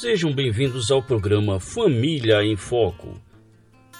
[0.00, 3.20] Sejam bem-vindos ao programa Família em Foco.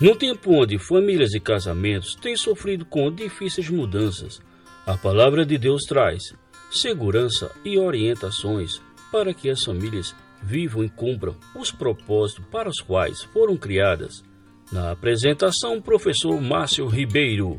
[0.00, 4.40] Num tempo onde famílias e casamentos têm sofrido com difíceis mudanças,
[4.86, 6.36] a palavra de Deus traz
[6.70, 8.80] segurança e orientações
[9.10, 14.22] para que as famílias vivam e cumpram os propósitos para os quais foram criadas.
[14.70, 17.58] Na apresentação, professor Márcio Ribeiro.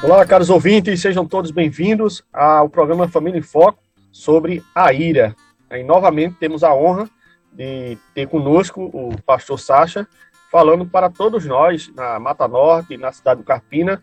[0.00, 5.34] Olá, caros ouvintes, sejam todos bem-vindos ao programa Família em Foco sobre a ira.
[5.72, 7.10] E novamente temos a honra
[7.52, 10.06] de ter conosco o pastor Sacha,
[10.52, 14.00] falando para todos nós na Mata Norte, na cidade do Carpina,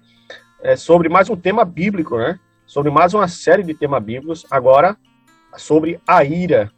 [0.61, 2.37] é, sobre mais um tema bíblico, né?
[2.65, 4.97] Sobre mais uma série de temas bíblicos, agora
[5.55, 6.73] sobre a ira.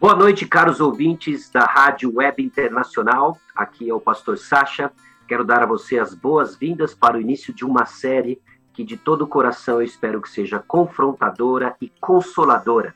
[0.00, 3.38] Boa noite, caros ouvintes da Rádio Web Internacional.
[3.54, 4.90] Aqui é o pastor Sacha
[5.26, 8.40] Quero dar a você as boas-vindas para o início de uma série
[8.72, 12.94] que de todo o coração eu espero que seja confrontadora e consoladora.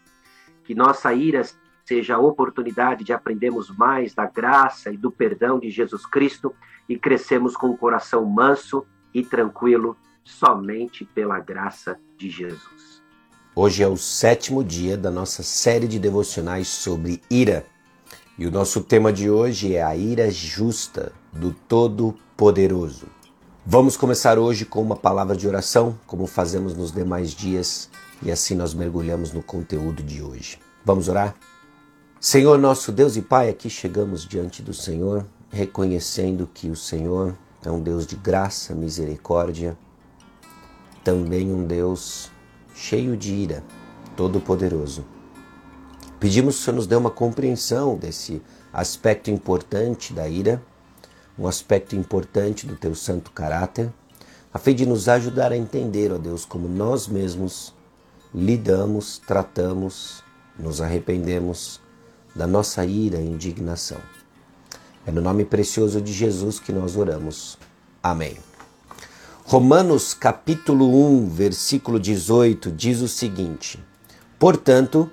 [0.64, 1.42] Que nossa ira
[1.86, 6.54] seja a oportunidade de aprendermos mais da graça e do perdão de Jesus Cristo
[6.88, 13.02] e crescemos com o coração manso e tranquilo somente pela graça de Jesus.
[13.54, 17.64] Hoje é o sétimo dia da nossa série de devocionais sobre ira.
[18.38, 23.08] E o nosso tema de hoje é a ira justa do Todo-Poderoso.
[23.66, 27.90] Vamos começar hoje com uma palavra de oração, como fazemos nos demais dias,
[28.22, 30.56] e assim nós mergulhamos no conteúdo de hoje.
[30.84, 31.34] Vamos orar?
[32.20, 37.70] Senhor nosso Deus e Pai, aqui chegamos diante do Senhor, reconhecendo que o Senhor é
[37.72, 39.76] um Deus de graça, misericórdia,
[41.02, 42.30] também um Deus
[42.72, 43.64] cheio de ira,
[44.16, 45.17] todo-poderoso.
[46.20, 50.60] Pedimos que o Senhor nos dê uma compreensão desse aspecto importante da ira,
[51.38, 53.92] um aspecto importante do teu santo caráter,
[54.52, 57.72] a fim de nos ajudar a entender, ó Deus, como nós mesmos
[58.34, 60.24] lidamos, tratamos,
[60.58, 61.80] nos arrependemos
[62.34, 63.98] da nossa ira e indignação.
[65.06, 67.56] É no nome precioso de Jesus que nós oramos.
[68.02, 68.36] Amém.
[69.44, 73.82] Romanos capítulo 1, versículo 18 diz o seguinte:
[74.38, 75.10] Portanto,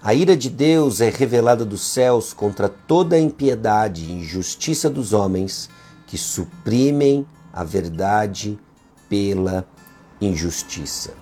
[0.00, 5.12] a ira de Deus é revelada dos céus contra toda a impiedade e injustiça dos
[5.12, 5.68] homens
[6.06, 8.56] que suprimem a verdade
[9.08, 9.66] pela
[10.20, 11.14] injustiça.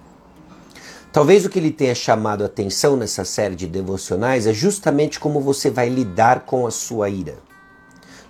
[1.11, 5.41] Talvez o que lhe tenha chamado a atenção nessa série de devocionais é justamente como
[5.41, 7.39] você vai lidar com a sua ira.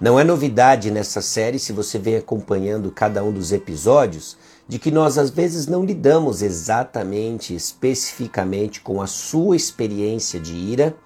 [0.00, 4.36] Não é novidade nessa série, se você vem acompanhando cada um dos episódios,
[4.68, 10.96] de que nós às vezes não lidamos exatamente, especificamente com a sua experiência de ira,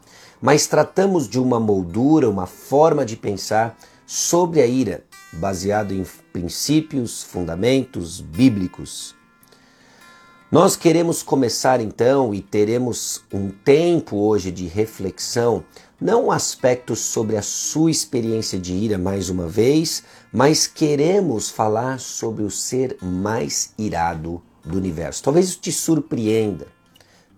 [0.40, 3.76] mas tratamos de uma moldura, uma forma de pensar
[4.06, 9.14] sobre a ira, baseado em princípios, fundamentos bíblicos.
[10.50, 15.62] Nós queremos começar então e teremos um tempo hoje de reflexão,
[16.00, 21.98] não um aspecto sobre a sua experiência de ira mais uma vez, mas queremos falar
[21.98, 25.22] sobre o ser mais irado do universo.
[25.22, 26.66] Talvez isso te surpreenda,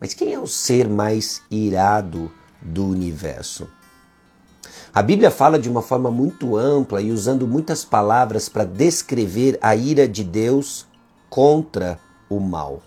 [0.00, 3.68] mas quem é o ser mais irado do universo?
[4.94, 9.74] A Bíblia fala de uma forma muito ampla e usando muitas palavras para descrever a
[9.74, 10.86] ira de Deus
[11.30, 11.98] contra
[12.28, 12.82] o mal.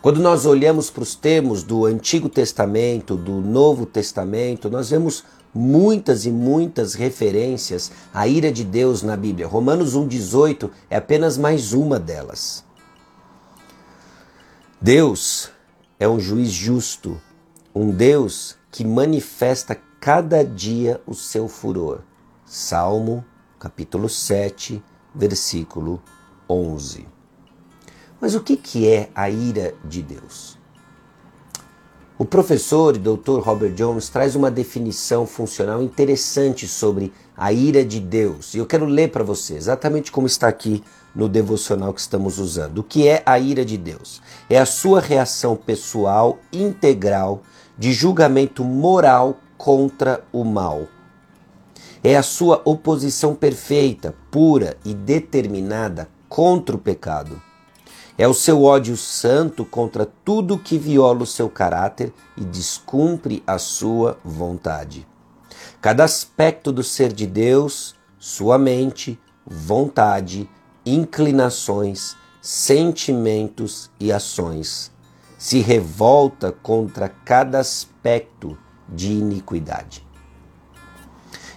[0.00, 5.24] Quando nós olhamos para os termos do Antigo Testamento, do Novo Testamento, nós vemos
[5.54, 9.46] muitas e muitas referências à ira de Deus na Bíblia.
[9.46, 12.64] Romanos 1,18 é apenas mais uma delas.
[14.80, 15.50] Deus
[15.98, 17.20] é um juiz justo,
[17.74, 22.00] um Deus que manifesta cada dia o seu furor.
[22.46, 23.24] Salmo,
[23.58, 24.82] capítulo 7,
[25.14, 26.02] versículo
[26.48, 27.06] 11.
[28.20, 30.59] Mas o que, que é a ira de Deus?
[32.20, 37.98] O professor e doutor Robert Jones traz uma definição funcional interessante sobre a ira de
[37.98, 38.52] Deus.
[38.52, 40.84] E eu quero ler para você, exatamente como está aqui
[41.14, 42.80] no devocional que estamos usando.
[42.80, 44.20] O que é a ira de Deus?
[44.50, 47.40] É a sua reação pessoal integral
[47.78, 50.88] de julgamento moral contra o mal.
[52.04, 57.40] É a sua oposição perfeita, pura e determinada contra o pecado
[58.20, 63.56] é o seu ódio santo contra tudo que viola o seu caráter e descumpre a
[63.56, 65.08] sua vontade.
[65.80, 70.46] Cada aspecto do ser de Deus, sua mente, vontade,
[70.84, 74.92] inclinações, sentimentos e ações,
[75.38, 78.54] se revolta contra cada aspecto
[78.86, 80.06] de iniquidade.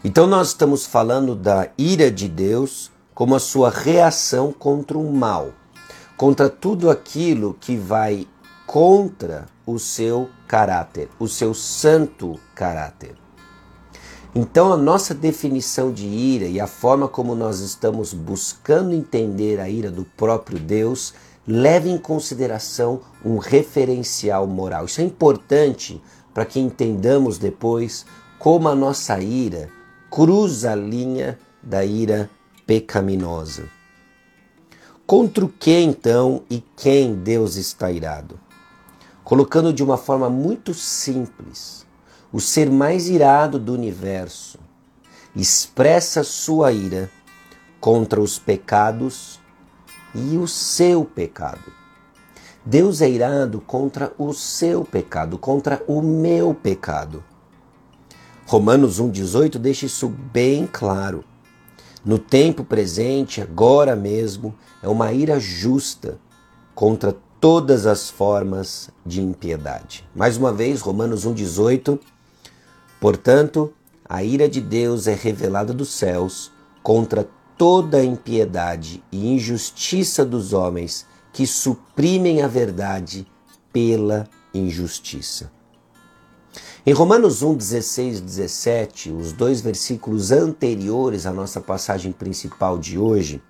[0.01, 5.51] Então nós estamos falando da ira de Deus como a sua reação contra o mal,
[6.23, 8.25] contra tudo aquilo que vai
[8.65, 13.17] contra o seu caráter, o seu santo caráter.
[14.33, 19.67] Então, a nossa definição de ira e a forma como nós estamos buscando entender a
[19.67, 21.13] ira do próprio Deus
[21.45, 24.85] leva em consideração um referencial moral.
[24.85, 26.01] Isso é importante
[26.33, 28.05] para que entendamos depois
[28.39, 29.69] como a nossa ira
[30.09, 32.29] cruza a linha da ira
[32.65, 33.82] pecaminosa.
[35.15, 38.39] Contra o que então e quem Deus está irado?
[39.23, 41.85] Colocando de uma forma muito simples,
[42.31, 44.57] o ser mais irado do universo,
[45.35, 47.11] expressa sua ira
[47.79, 49.39] contra os pecados
[50.15, 51.71] e o seu pecado.
[52.65, 57.23] Deus é irado contra o seu pecado, contra o meu pecado.
[58.47, 61.23] Romanos 1,18 deixa isso bem claro.
[62.05, 66.19] No tempo presente, agora mesmo, é uma ira justa
[66.75, 70.07] contra todas as formas de impiedade.
[70.13, 71.99] Mais uma vez, Romanos 1,18
[72.99, 73.73] Portanto,
[74.07, 76.51] a ira de Deus é revelada dos céus
[76.81, 77.27] contra
[77.57, 83.27] toda a impiedade e injustiça dos homens que suprimem a verdade
[83.73, 85.51] pela injustiça.
[86.85, 92.97] Em Romanos 1, 16 e 17, os dois versículos anteriores à nossa passagem principal de
[92.97, 93.41] hoje,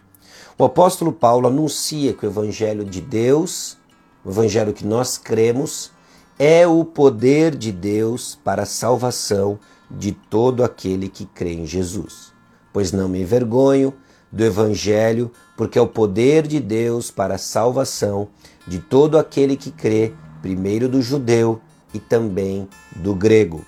[0.56, 3.76] o apóstolo Paulo anuncia que o Evangelho de Deus,
[4.24, 5.92] o Evangelho que nós cremos,
[6.38, 9.58] é o poder de Deus para a salvação
[9.90, 12.32] de todo aquele que crê em Jesus.
[12.72, 13.96] Pois não me envergonho
[14.32, 18.28] do Evangelho, porque é o poder de Deus para a salvação
[18.68, 21.60] de todo aquele que crê, primeiro do judeu
[21.94, 23.66] e também do grego.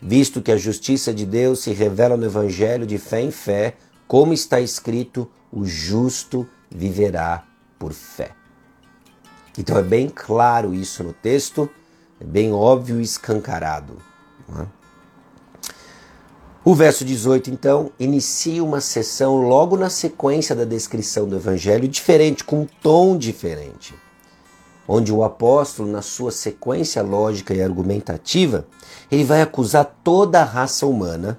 [0.00, 3.76] Visto que a justiça de Deus se revela no Evangelho de fé em fé,
[4.06, 7.44] como está escrito, o justo viverá
[7.78, 8.32] por fé.
[9.56, 11.68] Então é bem claro isso no texto
[12.20, 13.96] é bem óbvio e escancarado.
[14.58, 14.66] É?
[16.64, 22.44] O verso 18, então, inicia uma sessão logo na sequência da descrição do Evangelho, diferente,
[22.44, 23.94] com um tom diferente,
[24.88, 28.66] onde o apóstolo, na sua sequência lógica e argumentativa,
[29.12, 31.38] ele vai acusar toda a raça humana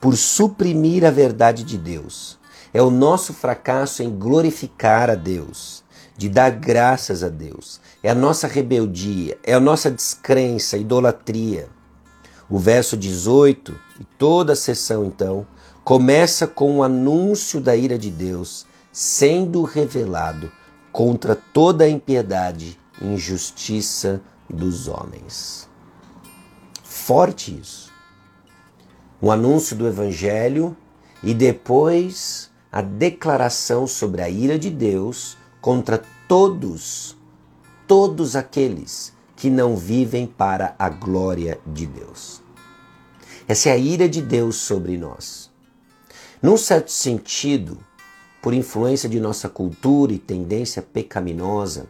[0.00, 2.38] por suprimir a verdade de Deus.
[2.72, 5.84] É o nosso fracasso em glorificar a Deus
[6.16, 7.80] de dar graças a Deus.
[8.02, 11.68] É a nossa rebeldia, é a nossa descrença, idolatria.
[12.48, 15.46] O verso 18 e toda a sessão, então,
[15.84, 20.50] começa com o anúncio da ira de Deus sendo revelado
[20.98, 25.68] contra toda a impiedade e injustiça dos homens.
[26.82, 27.92] Forte isso.
[29.20, 30.76] O anúncio do Evangelho
[31.22, 37.16] e depois a declaração sobre a ira de Deus contra todos,
[37.86, 42.42] todos aqueles que não vivem para a glória de Deus.
[43.46, 45.48] Essa é a ira de Deus sobre nós.
[46.42, 47.78] Num certo sentido,
[48.40, 51.88] por influência de nossa cultura e tendência pecaminosa,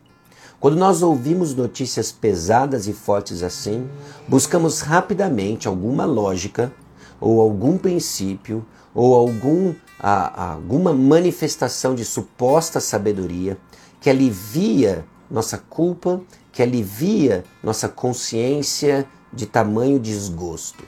[0.60, 3.88] quando nós ouvimos notícias pesadas e fortes assim,
[4.26, 6.72] buscamos rapidamente alguma lógica
[7.20, 13.56] ou algum princípio ou algum, a, alguma manifestação de suposta sabedoria
[14.00, 16.20] que alivia nossa culpa,
[16.50, 20.82] que alivia nossa consciência de tamanho desgosto.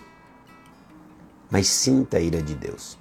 [1.49, 3.00] Mas sinta a ira de Deus.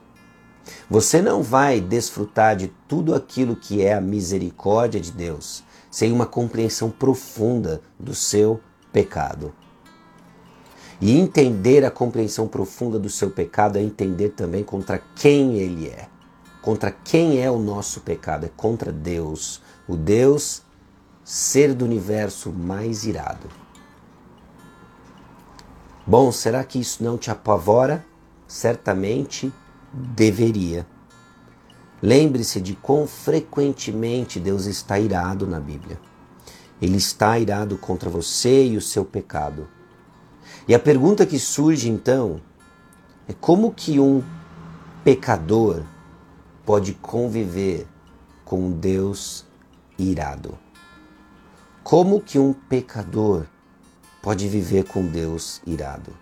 [0.90, 6.26] Você não vai desfrutar de tudo aquilo que é a misericórdia de Deus sem uma
[6.26, 8.60] compreensão profunda do seu
[8.92, 9.54] pecado.
[11.02, 16.08] E entender a compreensão profunda do seu pecado é entender também contra quem ele é.
[16.62, 18.46] Contra quem é o nosso pecado?
[18.46, 20.62] É contra Deus, o Deus
[21.24, 23.48] ser do universo mais irado.
[26.06, 28.06] Bom, será que isso não te apavora?
[28.48, 29.54] Certamente
[29.94, 30.86] deveria.
[32.02, 36.00] Lembre-se de quão frequentemente Deus está irado na Bíblia.
[36.82, 39.68] Ele está irado contra você e o seu pecado.
[40.68, 42.40] E a pergunta que surge então
[43.28, 44.24] é como que um
[45.04, 45.84] pecador
[46.66, 47.88] pode conviver
[48.46, 49.46] com um Deus
[49.98, 50.58] irado?
[51.84, 53.46] Como que um pecador
[54.22, 56.16] pode viver com Deus irado?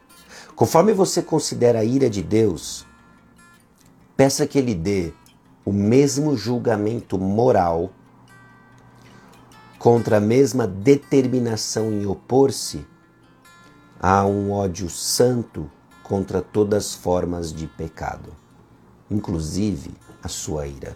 [0.56, 2.87] Conforme você considera a ira de Deus,
[4.18, 5.14] peça que ele dê
[5.64, 7.92] o mesmo julgamento moral
[9.80, 12.86] contra a mesma determinação em opor-se
[14.00, 15.72] Há um ódio santo
[16.04, 18.30] contra todas as formas de pecado,
[19.10, 19.90] inclusive
[20.22, 20.96] a sua ira.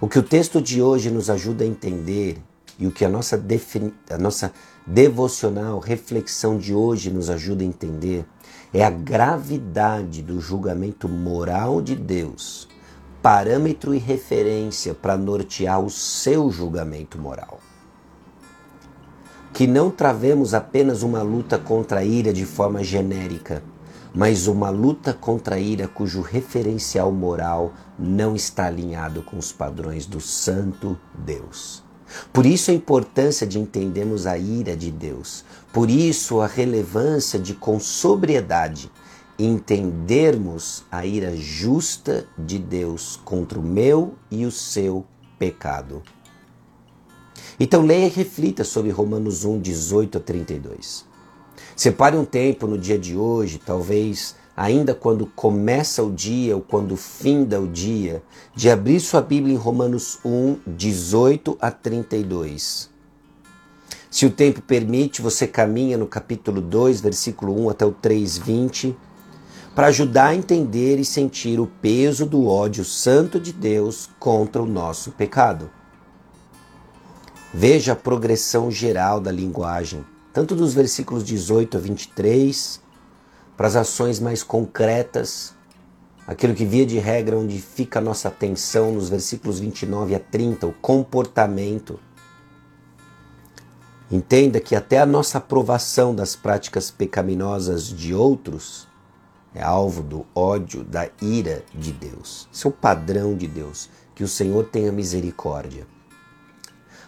[0.00, 2.42] O que o texto de hoje nos ajuda a entender
[2.76, 3.40] e o que a nossa,
[4.10, 4.52] a nossa
[4.86, 8.26] devocional reflexão de hoje nos ajuda a entender
[8.72, 12.68] é a gravidade do julgamento moral de Deus,
[13.22, 17.60] parâmetro e referência para nortear o seu julgamento moral.
[19.52, 23.62] Que não travemos apenas uma luta contra a ira de forma genérica,
[24.12, 30.04] mas uma luta contra a ira cujo referencial moral não está alinhado com os padrões
[30.04, 31.83] do Santo Deus.
[32.32, 35.44] Por isso a importância de entendermos a ira de Deus.
[35.72, 38.90] Por isso a relevância de, com sobriedade,
[39.38, 45.04] entendermos a ira justa de Deus contra o meu e o seu
[45.38, 46.02] pecado.
[47.58, 51.04] Então leia e reflita sobre Romanos 1, 18 a 32.
[51.76, 56.96] Separe um tempo no dia de hoje, talvez ainda quando começa o dia ou quando
[56.96, 58.22] finda o dia,
[58.54, 62.90] de abrir sua Bíblia em Romanos 1, 18 a 32.
[64.10, 68.96] Se o tempo permite, você caminha no capítulo 2, versículo 1 até o 3, 20,
[69.74, 74.66] para ajudar a entender e sentir o peso do ódio santo de Deus contra o
[74.66, 75.68] nosso pecado.
[77.52, 82.80] Veja a progressão geral da linguagem, tanto dos versículos 18 a 23,
[83.56, 85.54] para as ações mais concretas,
[86.26, 90.66] aquilo que via de regra onde fica a nossa atenção nos versículos 29 a 30,
[90.66, 92.00] o comportamento.
[94.10, 98.86] Entenda que até a nossa aprovação das práticas pecaminosas de outros
[99.54, 102.48] é alvo do ódio, da ira de Deus.
[102.52, 105.86] Esse é padrão de Deus, que o Senhor tenha misericórdia.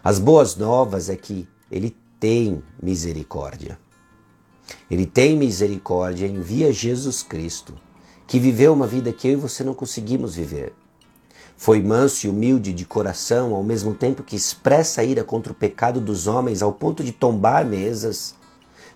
[0.03, 3.79] As boas novas é que Ele tem misericórdia.
[4.91, 7.75] Ele tem misericórdia, envia Jesus Cristo,
[8.27, 10.73] que viveu uma vida que eu e você não conseguimos viver.
[11.57, 16.01] Foi manso e humilde de coração, ao mesmo tempo que expressa ira contra o pecado
[16.01, 18.35] dos homens, ao ponto de tombar mesas,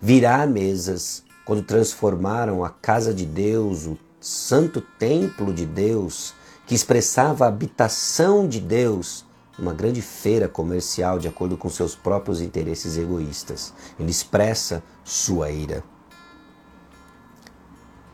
[0.00, 6.34] virar mesas, quando transformaram a casa de Deus, o santo templo de Deus,
[6.66, 9.24] que expressava a habitação de Deus,
[9.60, 13.74] uma grande feira comercial de acordo com seus próprios interesses egoístas.
[13.98, 15.84] Ele expressa sua ira.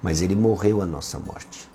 [0.03, 1.71] Mas ele morreu a nossa morte.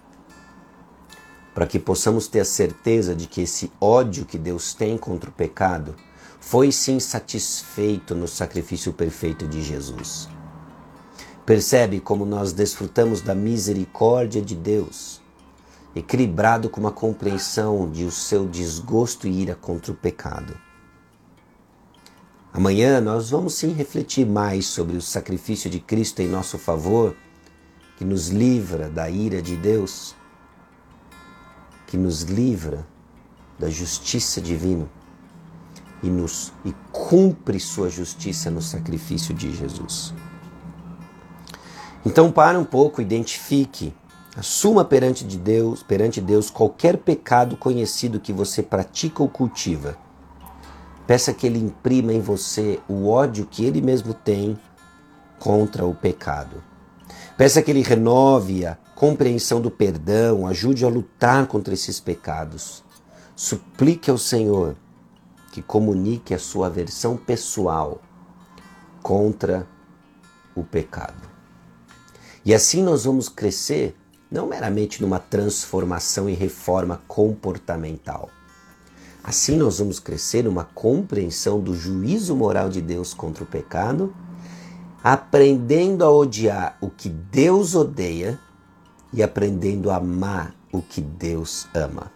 [1.53, 5.33] Para que possamos ter a certeza de que esse ódio que Deus tem contra o
[5.33, 5.95] pecado
[6.39, 10.27] foi sim satisfeito no sacrifício perfeito de Jesus.
[11.45, 15.20] Percebe como nós desfrutamos da misericórdia de Deus
[15.95, 20.57] equilibrado com uma compreensão de o seu desgosto e ira contra o pecado.
[22.53, 27.15] Amanhã nós vamos sim refletir mais sobre o sacrifício de Cristo em nosso favor,
[27.97, 30.15] que nos livra da ira de Deus,
[31.87, 32.85] que nos livra
[33.57, 34.89] da justiça divina
[36.03, 40.13] e nos e cumpre sua justiça no sacrifício de Jesus.
[42.05, 43.93] Então para um pouco, identifique
[44.35, 49.97] Assuma perante de Deus, perante Deus qualquer pecado conhecido que você pratica ou cultiva.
[51.05, 54.57] Peça que ele imprima em você o ódio que ele mesmo tem
[55.37, 56.63] contra o pecado.
[57.37, 62.83] Peça que ele renove a compreensão do perdão, ajude a lutar contra esses pecados.
[63.35, 64.77] Suplique ao Senhor
[65.51, 68.01] que comunique a sua versão pessoal
[69.03, 69.67] contra
[70.55, 71.29] o pecado.
[72.45, 73.97] E assim nós vamos crescer
[74.31, 78.29] não meramente numa transformação e reforma comportamental.
[79.23, 84.15] Assim nós vamos crescer numa compreensão do juízo moral de Deus contra o pecado,
[85.03, 88.39] aprendendo a odiar o que Deus odeia
[89.13, 92.11] e aprendendo a amar o que Deus ama.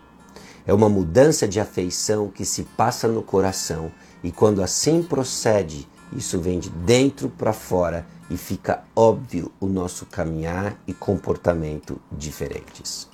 [0.66, 3.92] É uma mudança de afeição que se passa no coração
[4.24, 10.06] e quando assim procede, isso vem de dentro para fora e fica óbvio o nosso
[10.06, 13.10] caminhar e comportamento diferentes.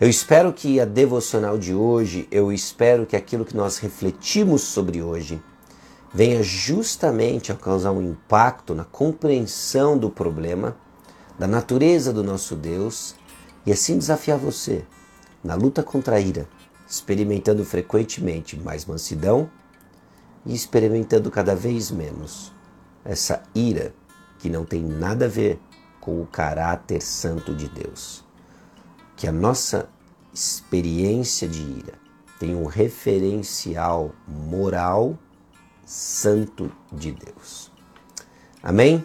[0.00, 5.02] Eu espero que a devocional de hoje, eu espero que aquilo que nós refletimos sobre
[5.02, 5.42] hoje
[6.12, 10.76] venha justamente a causar um impacto na compreensão do problema,
[11.38, 13.14] da natureza do nosso Deus
[13.66, 14.84] e assim desafiar você
[15.44, 16.48] na luta contra a ira,
[16.88, 19.50] experimentando frequentemente mais mansidão
[20.44, 22.52] e experimentando cada vez menos
[23.04, 23.94] essa ira
[24.38, 25.60] que não tem nada a ver
[26.00, 28.24] com o caráter santo de Deus.
[29.16, 29.88] Que a nossa
[30.32, 31.94] experiência de ira
[32.38, 35.18] tenha um referencial moral
[35.84, 37.70] santo de Deus.
[38.62, 39.04] Amém?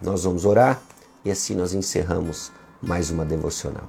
[0.00, 0.80] Nós vamos orar
[1.24, 3.88] e assim nós encerramos mais uma devocional.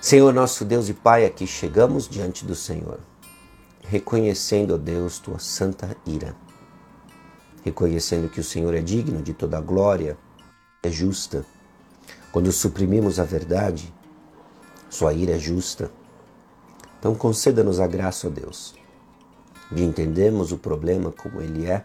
[0.00, 2.98] Senhor nosso Deus e Pai, aqui chegamos diante do Senhor,
[3.82, 6.34] reconhecendo, ó Deus, tua santa ira,
[7.64, 10.16] reconhecendo que o Senhor é digno de toda a glória,
[10.82, 11.44] é justa.
[12.30, 13.92] Quando suprimimos a verdade,
[14.88, 15.90] sua ira é justa.
[16.98, 18.74] Então conceda-nos a graça, ó Deus,
[19.70, 21.84] de entendermos o problema como ele é,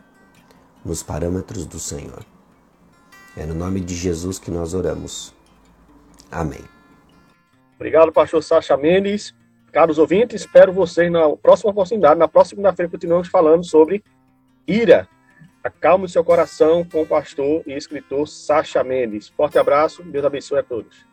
[0.85, 2.25] nos parâmetros do Senhor.
[3.35, 5.33] É no nome de Jesus que nós oramos.
[6.31, 6.63] Amém.
[7.75, 9.35] Obrigado, pastor Sacha Mendes.
[9.71, 12.19] Caros ouvintes, espero vocês na próxima oportunidade.
[12.19, 14.03] Na próxima segunda-feira continuamos falando sobre
[14.67, 15.07] ira.
[15.63, 19.27] Acalme seu coração com o pastor e escritor Sacha Mendes.
[19.27, 21.05] Forte abraço, Deus abençoe a todos.